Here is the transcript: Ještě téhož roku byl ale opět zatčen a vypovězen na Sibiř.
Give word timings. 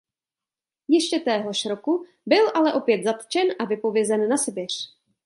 Ještě 0.87 1.19
téhož 1.19 1.65
roku 1.65 2.05
byl 2.25 2.51
ale 2.55 2.73
opět 2.73 3.03
zatčen 3.03 3.47
a 3.59 3.65
vypovězen 3.65 4.29
na 4.29 4.37
Sibiř. 4.37 4.97